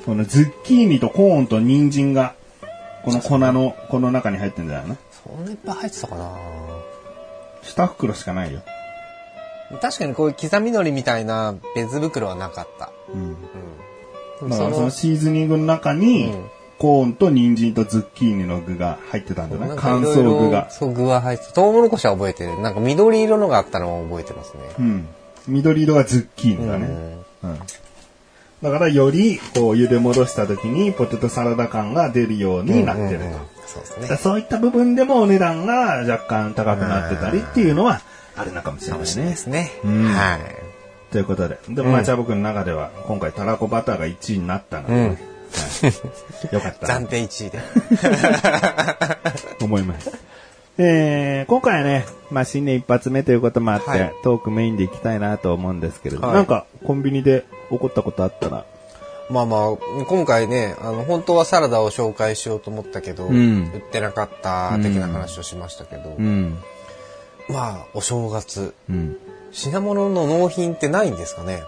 [0.06, 2.36] このズッキーニとコーンと人参が、
[3.04, 4.98] この粉の、この中に入ってんだよな。
[5.24, 6.32] そんないっぱい入ってたかな
[7.62, 8.62] 下袋しかないよ。
[9.82, 12.92] 確かにこういう刻み海苔みたいな別袋はなかった。
[13.14, 13.38] うん。
[14.42, 14.50] うん。
[14.50, 19.68] だからそのシーズニングの中に、うんコーンと人参とズッキーニの具が入ってたんだね。
[19.68, 20.70] ないろいろ燥具が。
[20.70, 21.52] そう、具は入ってた。
[21.54, 22.60] トウモロコシは覚えてる。
[22.62, 24.60] なんか緑色のがあったのも覚えてますね。
[24.80, 25.08] うん。
[25.48, 26.88] 緑色がズッキーニだね。
[27.44, 27.60] うん。
[28.62, 33.16] だからより、こう、茹で戻した時にポテトサラダ感が出るようになってると。
[33.16, 34.18] うんうんうんそうですね。
[34.18, 38.00] そういった部分でもお値段が若干高くなってたりっていうのは
[38.38, 39.38] あるのかもしれないねかもしれないで。
[39.38, 39.72] すね。
[39.84, 40.40] うんはい。
[41.12, 41.60] ということで。
[41.68, 45.18] でも、まあ、茶僕の中では今回たらこバターが1位になったので、うんはい
[46.52, 47.60] よかったな暫定1位で。
[49.64, 50.12] 思います。
[50.80, 58.66] えー、今回はね、まあ新年一発目ということもあって、はいトークメインでいきたいなと思うんですけれど、はいなんかコンビニで起こったことあったら、
[59.30, 66.58] まあまあ、今回ね、あの、本当はサラダを紹介しようと思ったけど、ん売ってなかった的な話をしましたけど、うん。
[67.50, 69.18] まあ、お正月、うん。
[69.52, 71.64] 品物の納品ってないんですかね？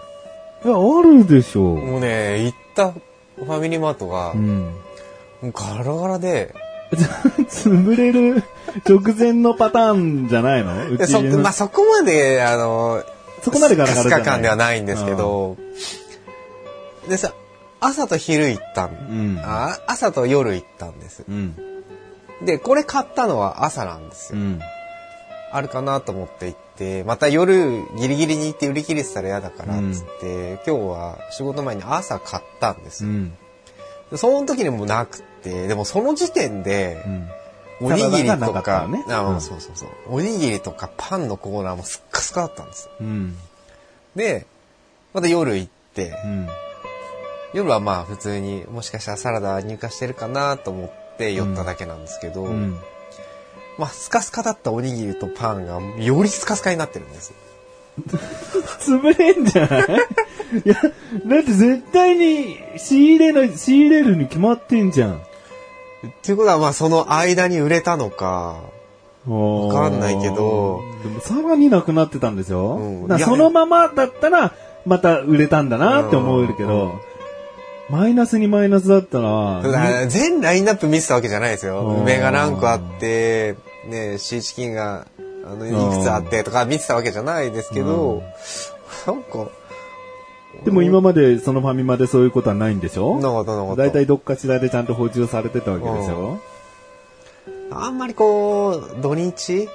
[0.64, 1.76] いや、あるでしょう。
[1.76, 2.94] もうね、行った
[3.44, 4.74] ファミリーマートがう、ん。
[5.42, 6.54] ガラガラで、
[7.48, 8.42] 潰れる
[8.88, 10.90] 直前のパターンじゃないの？
[10.90, 13.02] うちでそまあ、そこまで、あの、
[13.42, 15.56] そこまでガラガラじゃない2日間ではないんですけど、
[17.08, 17.32] でさ、
[17.80, 21.24] 朝と昼行ったん、うんあ朝と夜行ったんです。
[21.28, 21.56] うん。
[22.44, 24.38] で、これ買ったのは朝なんですよ。
[24.38, 24.60] うん。
[25.52, 33.10] あるかなと思って行って、また夜ギリギリに行って売り切れてたら嫌だからっつって、今日は仕事前に朝買ったんですよ。
[33.10, 33.36] うん。
[34.10, 37.28] でその時にもなくって、でもその時点で、うん。
[37.82, 39.88] おにぎりとか、ねあうんそうそうそう。
[40.08, 42.92] おにぎりとかパンのコーナーもすっかすかだったんですよ。
[43.00, 43.36] うん。
[44.14, 44.46] で、
[45.14, 46.48] また夜行って、うん。
[47.54, 52.78] 夜はまあ普通にもしかしたらサラダ入荷してるかなと思って寄っただけなんですけど、うん。
[53.80, 57.32] まあスカスカだったおにぎりとパンがよりスカスカになってるんです。
[58.80, 59.82] 潰れんじゃない？
[60.64, 65.16] いや、だって絶対に仕入れの、仕入れるに決まってんじゃん。
[65.16, 65.20] っ
[66.22, 68.60] ていうことはまあその間に売れたのか、
[69.26, 70.80] わかんないけど。
[71.02, 74.54] でもさらになくなってたんでしょ、うんそのままだったら、
[74.86, 77.00] また売れたんだなって思えるけど、
[77.90, 81.80] マイナスにマイナスだったら、全ラインナップ見てたわけじゃないですよ。
[81.86, 85.06] うん梅が何個あって、ね、シーチキンが、
[85.44, 88.22] あの、いくつあってとか見てたわけじゃないですけど、
[89.06, 89.48] なんか、
[90.64, 93.20] でも今までそのファミマでそういうことはないんでしょ？
[93.20, 93.76] なかったなかった。
[93.76, 96.38] だいたいどっかしらでちゃんと補充されてたわけでしょ？
[97.70, 99.68] あんまりこう、土日？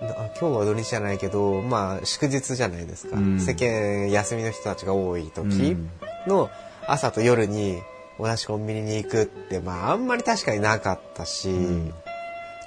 [0.00, 0.08] な
[0.40, 3.16] 今日は土日じゃないけど、まあ、祝日じゃないですか。
[3.16, 3.40] うん。
[3.40, 5.90] 世間休みの人たちが多い時うん。
[6.26, 6.50] の
[6.88, 7.80] 朝と夜に
[8.18, 11.94] 同じコンビニに行くって、まあ、あんまり確かになかったし、ん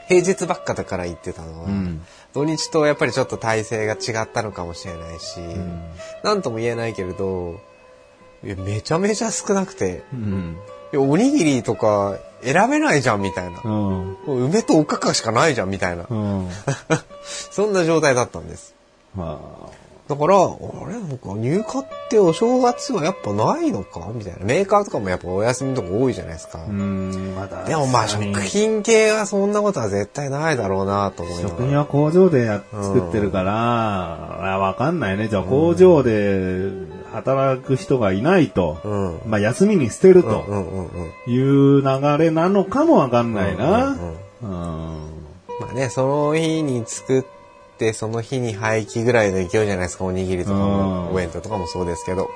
[0.08, 5.40] 平日ばっかだから行ってたのは、うん土日とやっぱりちょっと体制が違ったのかもしれないし、
[6.22, 7.62] なんとも言えないけれど、
[8.44, 10.58] いやめちゃめちゃ少なくて、うん。
[10.92, 13.62] いやおにぎりとか選べないじゃんみたいな。
[13.64, 14.18] うん。
[14.26, 16.06] 梅とおかかしかないじゃんみたいな。
[16.10, 16.50] うん。
[17.24, 18.76] そんな状態だったんです。
[19.16, 19.40] ま
[20.08, 20.48] だから、あ
[20.88, 21.64] れなんか入荷っ
[22.10, 24.12] てお正月はやっぱないのか？
[24.14, 24.46] みたいな。
[24.46, 26.60] メーカーとかもやっぱお休みのとこ多いじゃないですか。
[26.60, 27.64] あ、うん、まだ。
[27.64, 31.50] でもまあ食品系はそんなことは絶対ないだろうなと思いな。
[31.50, 35.28] 食品は工場でや作ってるから、あわかんないね。
[35.28, 36.70] じゃあ工場で
[37.12, 39.32] 働く人がいないと、うん。
[39.32, 41.34] まあ休みに捨てるうんとうんうんうん。
[41.34, 43.88] いう流れなのかもわかんないな。
[43.88, 44.10] うんうん
[44.44, 45.16] うん
[45.60, 47.35] まあね、その日に作って、
[47.94, 52.30] その日に廃棄ぐらいの勢いじゃないですか、おにぎりとかうんも、お弁当とかもそうですけど。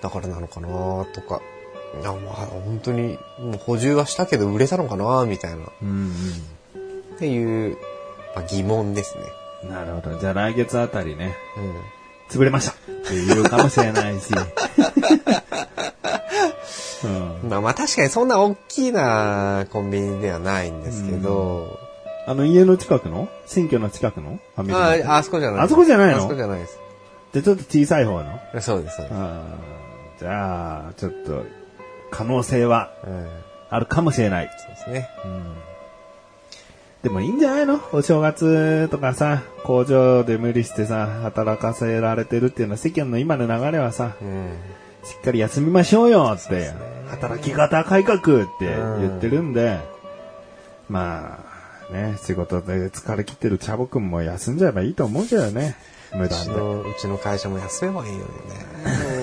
[0.00, 0.68] だからなのかな
[1.12, 1.40] とか。
[2.00, 5.58] いや、まあ本当に、もう補充はしたけど売れたのかなみたいな。
[5.58, 6.12] っうん
[7.18, 7.76] ていう、
[8.34, 9.22] まあ、疑問ですね。
[9.22, 10.18] うんなるほど。
[10.18, 11.74] じゃあ来月あたりね、うん。
[12.30, 12.74] 潰れましたっ
[13.08, 14.32] て言うかもしれないし。
[17.04, 17.06] う
[17.46, 21.78] ん、まあまあ確かにそんな大きなコンビニではないんですけど、
[22.28, 23.26] あの家の近くの？
[23.46, 24.38] 新居の近くの？
[24.54, 26.18] ファミリーああそこじゃないあそこじゃないの？
[26.18, 26.78] あそこじゃないです。
[27.32, 28.38] で、ちょっと小さい方の？
[28.60, 29.14] そうです、そうです。
[30.20, 31.46] じゃあ、ちょっと、
[32.10, 33.28] 可能性はうん。
[33.70, 34.50] あるかもしれない。
[34.58, 35.08] そうですね。
[37.02, 37.80] でもいいんじゃないの？
[37.94, 44.54] お正月とかさ、工場で無理してさ、働かせられてるっていうのは世間の今の流れはさ、うん。
[45.02, 46.74] しっかり休みましょうよって、
[47.08, 49.78] 働き方改革って言ってるんで、
[50.90, 51.47] まあ、
[51.90, 55.76] ね、仕事で疲れ切ってるチャボくんも休んじゃえばいいと思うけどね。
[56.14, 58.28] 無う駄の、うちの会社も休めばいいのにね。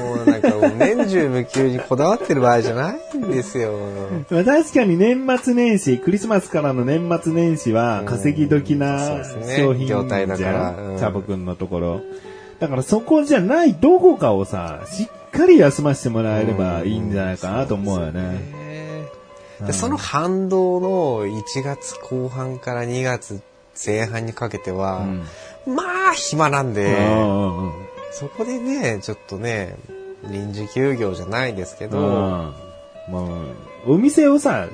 [0.03, 3.73] もうなんかもう年中無休にこだわってる場合じゃないんですよ。
[4.29, 9.23] まあ確かに年末年始、クリスマスからの年末年始は稼ぎ時な
[9.57, 12.01] 商品じゃん、業態だからうんチャボくんのところ。
[12.59, 18.64] だからそこじゃないどこかをさ、しっかり休ませてもらえればいいんじゃないかなと思うよね。
[19.61, 23.41] ねでその反動の1月後半から2月
[23.85, 25.05] 前半にかけては、
[25.65, 29.75] まあ暇なんで、うんうんうんそこでね、ちょっとね、
[30.31, 33.13] 臨時休業じゃないですけど、うん。
[33.13, 33.41] も
[33.85, 34.69] う、お店をさ、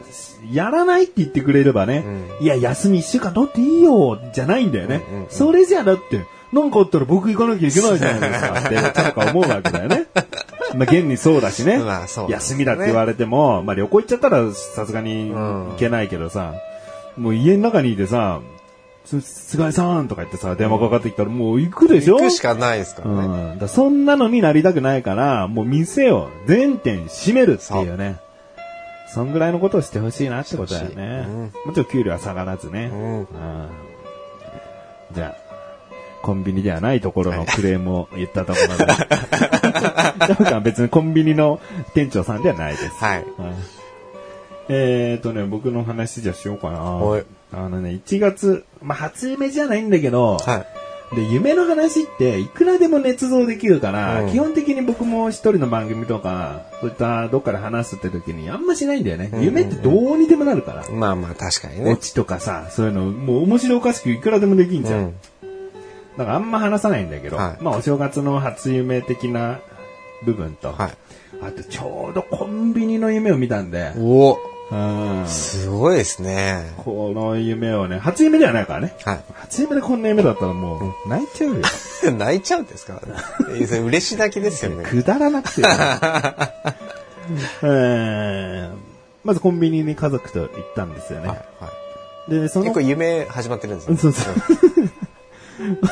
[0.51, 2.05] やらないって言ってくれればね、
[2.39, 5.03] ういや、休み一週間取っていいよ、じゃないんだよね。
[5.09, 10.05] うんうんうんそれじゃだって、なんかあったら僕行かなきゃいけないじゃないですかって、なんか思うわけだよね。
[10.75, 11.77] まあ、現にそうだしね。
[11.83, 16.53] まあそうね休みだって言われても、まあ旅行行っちゃったらさすがにうん行けないけどさ、
[17.17, 18.39] もう家の中にいてさ、
[19.05, 22.17] す菅井さんとか言ってさ、電話かかってきたらもう行くでしょ？
[22.17, 23.15] 行くしかないですからね。
[23.53, 23.59] うん。
[23.59, 28.17] だそんなのになりたくないから、もう店を全店閉めるっていうね。
[29.13, 31.25] そんぐらいのことをしてほしいなってことだよね。
[31.27, 32.89] うんもちろん給料は下がらずね。
[32.93, 33.27] うんうん
[35.13, 35.51] じゃあ、
[36.21, 38.85] コンビニではないところのクレームを言ったところで。
[39.71, 41.59] ジャんは別にコンビニの
[41.93, 42.89] 店長さんではないです。
[43.03, 43.17] はい。
[43.17, 43.25] はい
[44.73, 46.79] えーとね、僕の話じゃしようかな。
[46.79, 50.65] はいあのね、1月、まあ、初夢じゃないんだけど、は
[51.11, 51.15] い。
[51.15, 59.29] で、夢の話っていくらでも捏造できるから、うん基本的に僕も一人の番組とか、そういったどっかで話すって時にあんましないんだよね。
[59.33, 60.85] うん夢ってどうにでもなるから。
[60.89, 61.97] まあまあ確かにオね。
[61.97, 64.99] チとかさ、そういうの、もう面白おかしくいくらでもできんじゃん。
[64.99, 65.13] うん。
[66.17, 69.59] だからあんま話さないんだけど、はいまあお正月の初夢的な
[70.25, 70.91] 部分と、はい。
[71.41, 74.37] あとちょうどコンビニの夢を見たんで、お
[74.71, 76.73] うんすごいですね。
[76.77, 78.95] この夢をね、初夢ではないからね。
[79.03, 81.59] は初夢でこんな夢だったらもう泣いちゃうよ。
[81.59, 81.63] い。
[82.15, 83.01] 泣いちゃうんですか
[83.47, 84.85] 嬉し泣きですよね。
[84.89, 85.67] くだらなくて、ね
[87.63, 88.91] えー
[89.23, 91.27] まずコンビニに家族と行ったんですよね。
[91.27, 91.37] はい。
[91.37, 91.69] は
[92.27, 92.31] い。
[92.31, 93.97] で、その結構、夢始まってるんですね。
[93.97, 94.33] そうそう。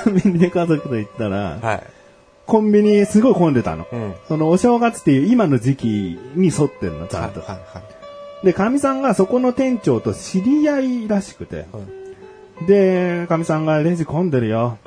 [0.04, 1.84] コンビニで家族と行ったら、はい。
[2.46, 3.88] コンビニすごい混んでたの。
[3.92, 4.16] うん。
[4.28, 7.42] そのお正月っていう今の時期に沿ってんの、ちゃんと。
[7.42, 7.50] はい。
[7.50, 7.82] は
[8.44, 8.46] い。
[8.46, 11.58] で、かみさんがそこの店長と知り合いらしくて。
[11.58, 11.66] はい
[12.68, 14.78] で、かみさんがレジ混んでるよ。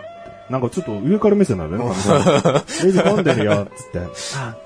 [0.51, 2.87] なんかちょっと上から目線なんだよね、かみさん。
[2.87, 4.01] レジ混んでるよ、つって。
[4.37, 4.57] あ、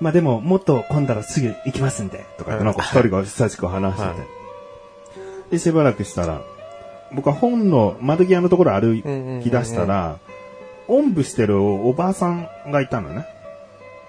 [0.00, 2.24] まあでも、もっと混んだらすぐ行きますんで。
[2.36, 4.18] とかなんか二人が久しく話してて。
[4.18, 4.26] はい
[5.50, 6.40] で、しばらくしたら、
[7.14, 9.00] 僕は本の窓際のところ歩
[9.42, 10.18] き出したら、
[10.88, 13.26] おんぶしてるおばあさんがいたのね。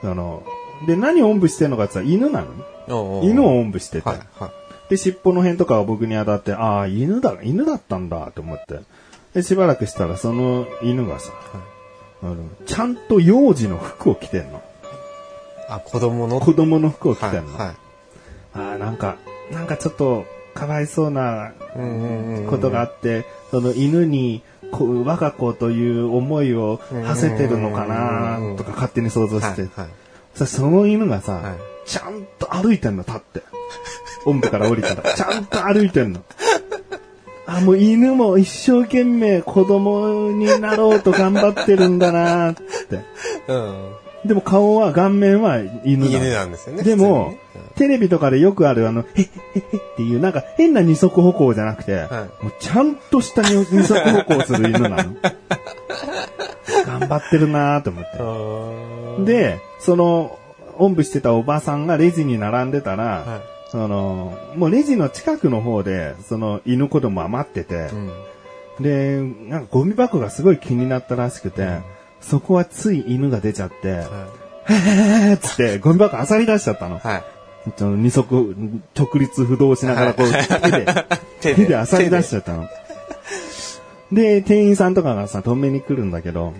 [0.03, 0.43] あの、
[0.87, 2.63] で、何をおんぶしてるのかって言ったら犬なのね。
[2.89, 4.09] おうおう犬をおんぶしてて。
[4.09, 4.19] はい。
[4.39, 4.51] はい。
[4.89, 8.79] で、尻尾の辺とかが僕に当たって、ああ、犬だ、犬だったんだと思って。
[9.33, 11.31] で、しばらくしたらその犬がさ、
[12.21, 14.61] あのちゃんと幼児の服を着てんの。
[15.69, 16.39] あ、子供の？
[16.39, 17.57] 子供の服を着てんの。
[17.57, 17.67] はい。
[17.67, 17.75] はい。
[18.53, 19.15] ああ、なんか、
[19.51, 21.51] なんかちょっと、かわいそうな。
[22.49, 24.41] ことがあって、その犬に、
[24.71, 29.67] こう、我が子という思いを馳せてるのかなとか勝手に想像して。
[30.45, 33.43] その犬がさ、はいちゃんと歩いてんの、立って。
[34.25, 36.21] おんぶから降りたら、ちゃんと歩いてんの。
[37.45, 42.61] あ、もう犬も一生懸命子供になろうと頑張ってるんだなって。
[43.47, 43.93] うん。
[44.25, 46.17] でも顔は、顔面は犬だ。
[46.17, 46.83] 犬なんですよね。
[46.83, 47.35] でも
[47.75, 52.07] テレビとかでよくあるあの、へっへっへっていう、なんか変な二足歩行じゃなくて、
[52.41, 55.15] もうちゃんとした二二足歩行する犬なの。
[56.85, 58.17] 頑張ってるなと思って。
[59.17, 59.25] うん。
[59.25, 60.37] で、その、
[60.77, 63.55] おんぶしてたおばさんがレジに並んでたら、はい。
[63.69, 68.11] その、もうレジの近くの方で、その犬子供は待っててう、ん。
[68.79, 71.79] で、なんかゴミ箱がすごい気になったらしくて、
[72.21, 74.27] そこはつい犬が出ちゃって、は
[74.67, 76.99] へーっつってゴミ箱漁り出しちゃったのい。。
[76.99, 77.23] はい。
[77.77, 78.55] 二足、
[78.95, 80.85] 直立不動しながらこう、手で、
[81.41, 82.67] 手手で漁り出しちゃったの。
[84.11, 86.53] で、店員さんとかがさ、止めに来るんだけど、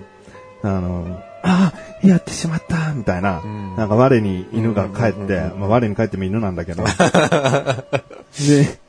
[0.63, 6.83] あの、ああ、やってしまった、みたいな、んなんか我に犬が帰って、まあ我に帰っても犬なんだけど。
[8.47, 8.79] で、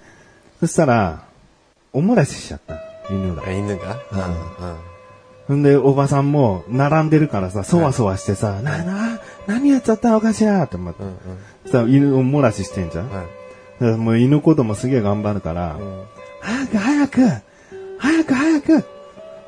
[0.61, 1.24] そしたら、
[1.92, 2.76] おもらししちゃった、
[3.11, 3.42] 犬が。
[3.46, 3.98] あ犬が？
[4.12, 4.20] うん。
[4.20, 4.22] う
[4.72, 4.76] ん。
[5.48, 11.02] ほんで、おばさんも並んでるからさ、そわそわしてさ、な、な、何やっちゃったのかしらと思って。
[11.02, 11.09] うん。
[11.09, 11.16] うん。
[11.62, 13.11] そしたら犬おもらししてんじゃん。
[13.11, 13.26] はい。
[13.80, 16.02] だからもう犬子供すげえ頑張るから、うん。
[16.40, 17.20] 早く早く
[17.98, 18.85] 早く早く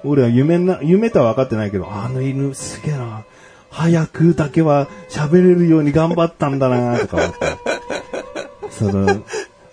[0.04, 3.24] 俺は夢な、夢とは分かってないけど、あの犬すげえな。
[3.70, 7.36] 早くだけは喋れるように頑張ったんだなとか思って。
[8.70, 9.22] その、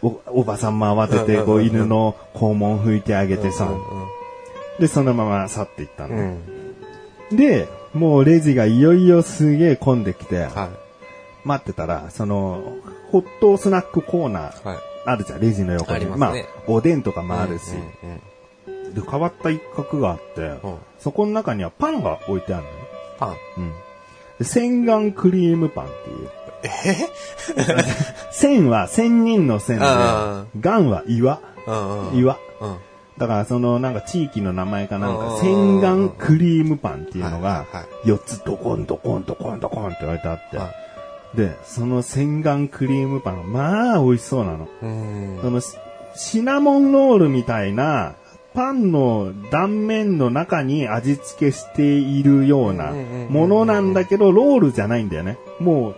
[0.02, 3.70] お、おばさんも慌てて、こう犬の肛門拭いてあげてさ、
[4.80, 6.16] で、そのまま去っていったうの。
[6.16, 6.40] ん。
[7.32, 11.48] で、もうレジがいよいよすげえ混んできて、はい。
[11.48, 12.76] 待ってたら、その、
[13.12, 14.78] ホットスナックコーナー、はい。
[15.06, 15.96] あるじゃん、レジの横に。
[15.96, 17.72] ありますねあ、おでんとかもあるし、
[18.94, 22.78] で、変わった一角があって、うんそこの中にはパンが置いてあるのね。
[23.20, 23.36] パン。
[23.58, 23.74] うん。
[24.40, 26.30] で洗顔クリームパンっていう。
[28.32, 31.40] 千 は千人の千であ、顔は岩。
[32.14, 32.40] 岩。
[32.60, 32.78] うん。
[33.18, 40.72] だからそのなんか地域の名前かなんうんか、洗顔クリームパンっていうのがはいはいは、4つドコンドコンドコンドコンって言われてあっては、
[41.36, 44.68] で、その洗顔クリームパンがまあ美味しそうなの。
[44.82, 45.40] うん。
[45.42, 45.78] そのシ
[46.16, 48.16] シナモンロールみたいな、
[48.54, 52.94] パンの断面の中に味付けしているような
[53.30, 55.38] ものなんだけど、ロールじゃないんだよね。
[55.60, 55.96] もう、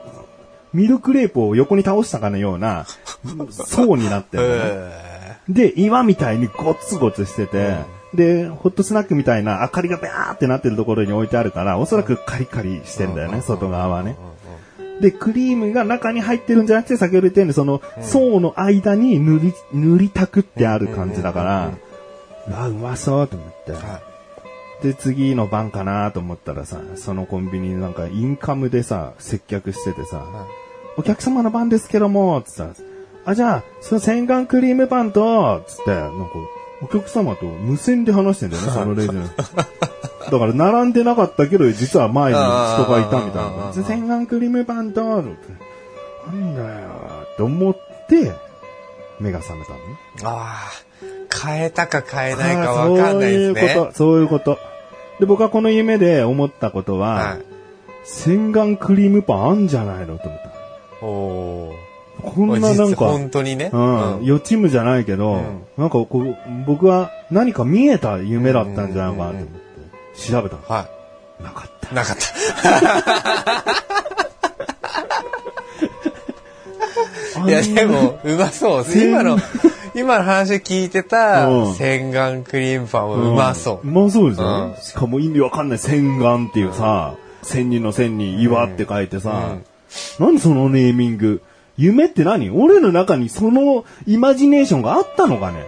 [0.74, 2.86] ミルクレープを横に倒したかのような
[3.51, 4.61] 層になってるのね。
[4.63, 5.07] え
[5.50, 7.76] で、岩みたいにゴツゴツしてて、
[8.14, 14.16] で、ホットスナックみたいな明かりがビャーってなってるところに置いてあるから、おそらくカリカリしてんだよね、外側はね。
[15.02, 21.72] で、クリームが中に入ってるんじゃなくて、先ほど言ったように、その、層の間に塗り、塗りたくってある感じだから、
[22.52, 23.74] あ、うまそうと思って。
[23.74, 24.02] は
[24.82, 30.26] で、次の番かなと思ったらさ、そのコンビニなんかインカムでさ、接客しててさ、
[30.98, 32.70] お客様の番ですけども、つったら、
[33.28, 36.16] あ、じゃあ、その洗顔クリームパンと、つって、なんか、
[36.82, 39.24] お客様と無線で話してんだよね、そのレジの。
[39.28, 39.34] だ
[40.40, 42.46] から、並んでなかったけど、実は前に人
[42.90, 43.86] がいたみたいな。
[43.86, 46.90] 洗顔クリームパンと、なんだよ、
[47.38, 48.32] と思って、
[49.20, 49.84] 目が覚めたのね。
[50.24, 53.62] ああ、変えたか変えないかわかんないですね。
[53.66, 54.58] そういうこと、そういうこと。
[55.20, 57.46] で、僕はこの夢で思ったことは、はい。
[58.06, 60.18] 洗顔クリームパンあんじゃないの？
[60.18, 60.42] と思っ
[61.02, 61.06] た。
[61.06, 61.87] おー
[62.32, 63.70] こんななんか、本当にね。
[63.74, 65.64] うん、予知夢じゃないけど、うん。
[65.78, 70.62] なんかこう、僕は何か見えた夢だったんじゃないかなと思って、調べたの。
[70.68, 70.88] は
[71.42, 71.92] なかった。
[71.92, 71.96] い。
[71.96, 73.88] なかった。
[77.48, 78.86] いや、でも、うまそう。
[78.96, 79.38] 今の、
[79.94, 81.76] 今の話聞いてたうん。
[81.76, 83.88] 洗顔クリームパンはうまそう。
[83.88, 83.90] ん。
[83.90, 84.82] うまそうですよ、うん。
[84.82, 85.78] しかも意味わかんない。
[85.78, 89.56] 洗顔っていうさ、千人の千に岩って書いてさ、
[90.20, 91.42] 何そのネーミング？
[91.78, 92.50] 夢って何？
[92.50, 95.64] 俺の中にそのイマジネーションがあったのかね？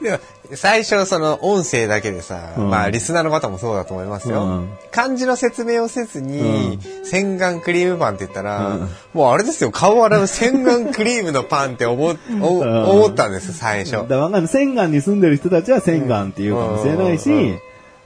[0.00, 0.18] でも
[0.54, 2.70] 最初その音声だけでさ、うん。
[2.70, 4.44] まあリスナーの方もそうだと思いますよ。
[4.44, 4.70] うん。
[4.90, 8.88] 漢字の説明をせずに、洗顔クリームパンって言ったら、うん。
[9.12, 13.92] もうあれですよ、顔洗う洗顔クリームのパンって思思ったんです、最初。
[13.92, 14.48] だからわかんない。
[14.48, 17.54] 洗顔に住んでる人たちは洗顔って言うかもしれないし、うん。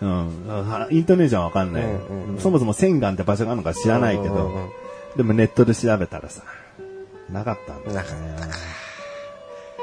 [0.00, 4.70] うん、イントネーションはわかんない、うんうんそもそも洗顔って場所があるのか知らないけど、うんうんうん。
[5.16, 6.42] でもネットで調べたらさ、
[7.32, 8.36] なかったんだよなかっね。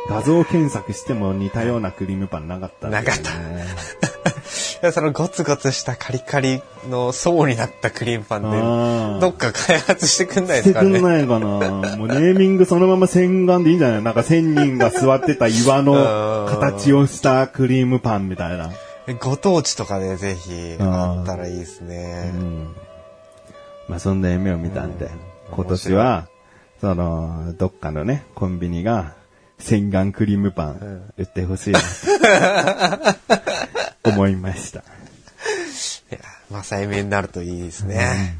[0.09, 3.23] 画像検索しても似たようなクリームパンなかったんだよね、なかっ
[4.81, 4.91] た。
[4.93, 9.19] そのゴツゴツしたカリカリの層になったクリームパンあで、ー。
[9.19, 11.17] どっか開発してくんないしてくんですかね。
[11.17, 11.97] ないかな。
[11.97, 14.01] もうネーミングそのまま洗顔でいいんじゃない？
[14.03, 18.71] なんか千人が座ってた岩の形をしたクリームパンみたいな。
[19.19, 22.31] ご当地とかでぜひあったらいいですね。
[22.33, 22.75] うん。
[23.89, 25.11] まあそんな夢を見たんで、うん。
[25.55, 26.27] 今年は、
[26.81, 29.13] その、どっかのね、コンビニが、
[29.59, 31.79] 洗顔クリームパン売ってほしいな、
[34.01, 34.79] と 思いました。
[34.79, 34.83] い
[36.11, 36.19] や、
[36.49, 38.37] まさ夢になるといいですね。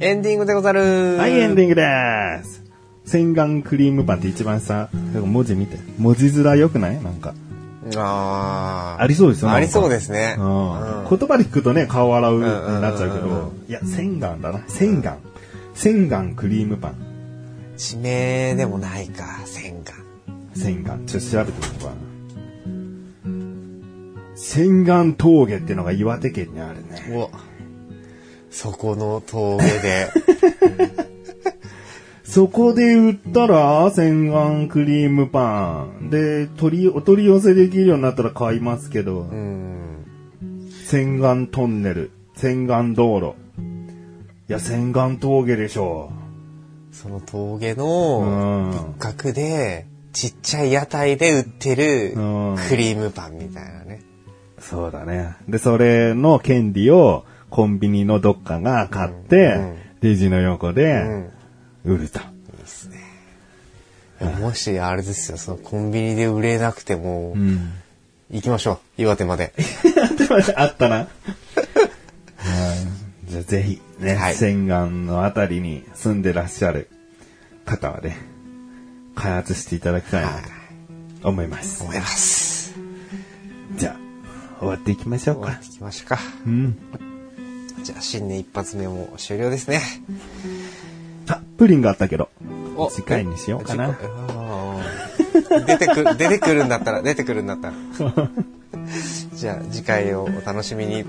[0.00, 1.16] エンディングでござる。
[1.16, 1.82] はい、エンディングで
[2.44, 2.62] す。
[3.04, 5.76] 洗顔クリームパンって一番さ、文字見て。
[5.98, 7.02] 文字面良くない？
[7.02, 7.34] なんか。
[7.96, 9.54] あーありそうですよね。
[9.54, 10.36] ありそうですね。
[10.38, 14.60] うんうん言葉で聞くとね、顔洗うになっちゃうけど、いや、洗顔だな。
[14.68, 15.16] 洗顔。
[15.74, 16.94] 洗顔クリームパン。
[17.78, 19.94] 地名でもないか、洗顔。
[20.54, 20.98] 洗顔。
[21.06, 22.08] ちょっと調べてみようかな。
[24.36, 27.30] 洗顔峠ってのが岩手県にあるね。
[28.50, 30.08] そこの峠で。
[32.38, 36.08] そこで売ったら、洗顔クリームパン。
[36.08, 40.06] で、取り、お取り寄せできるようになったら買いますけど、うん。
[40.86, 43.34] 洗顔トンネル、洗顔道路。
[44.48, 46.12] いや、洗顔峠でしょ
[46.92, 47.76] その峠う。
[47.76, 48.72] のん。
[48.72, 52.20] 一角で、ちっちゃい屋台で売ってるう
[52.52, 54.00] んクリームパンみたいなね。
[54.60, 55.34] そうだね。
[55.48, 61.32] で、それの権利をコンビニのどっかが買って、うんレジの横うでん。
[61.92, 62.20] 売ると。
[62.20, 62.98] いいっすね。
[64.40, 67.72] もし、あれですよ、そのコンビニで売れなくても、ん。
[68.30, 69.02] 行きましょう。
[69.02, 69.52] 岩手まで。
[70.56, 70.96] あったな。
[70.96, 71.08] はい
[73.30, 76.88] じゃあぜひ、ね、はい洗顔のあたりに住んでらっしゃる
[77.66, 78.16] 方はね、
[79.14, 80.30] 開発していただきたいな
[81.22, 81.82] と思います。
[81.82, 82.74] 思います。
[83.76, 85.60] じゃあ、終わっていきましょうか終わっ。
[85.60, 86.18] ていきましょうか。
[86.46, 86.78] うん。
[87.82, 89.82] じゃあ、新年一発目も終了ですね。
[91.28, 92.28] あ、プリンがあったけど、
[92.76, 93.96] お次回にしようかな。
[95.66, 97.74] 出てくる、 出てくるんだったら、出てくるんだったら。
[99.34, 101.04] じゃあ、次回をお楽しみに。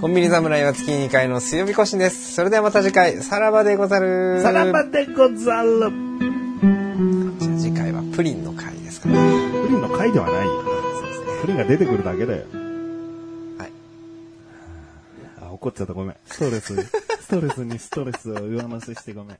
[0.00, 2.34] コンビニ侍は月2回の水曜日更新です。
[2.34, 4.40] それではまた次回、さらばでござる。
[4.42, 5.80] さらばでござる。
[7.38, 9.18] じゃあ次回はプリンの回ですかね。
[9.62, 10.64] プリンの回ではないよ。
[11.42, 12.44] プリンが出てくるだけだよ。
[15.58, 16.16] 怒っちゃったごめん。
[16.24, 16.76] ストレス、
[17.20, 19.38] ストレスにストレスを上乗せしてごめん。